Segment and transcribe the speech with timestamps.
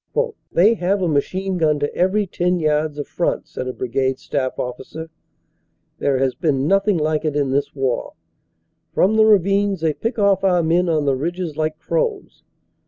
[0.51, 4.57] "They have a machine gun to every ten yards of front," said a Brigade staff
[4.57, 5.11] officer.
[5.99, 8.13] "There has been nothing like it in this war.
[8.95, 12.41] From the ravines they pick off our men on the ridges like crows.